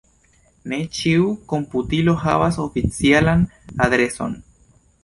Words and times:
Ne 0.71 0.79
ĉiu 0.99 1.27
komputilo 1.53 2.17
havas 2.25 2.59
oficialan 2.67 3.47
adreson. 3.89 4.39